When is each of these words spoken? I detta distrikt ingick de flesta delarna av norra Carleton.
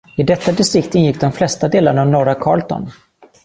I 0.15 0.23
detta 0.29 0.51
distrikt 0.61 0.95
ingick 0.95 1.19
de 1.21 1.31
flesta 1.31 1.67
delarna 1.67 2.01
av 2.01 2.07
norra 2.07 2.35
Carleton. 2.35 2.91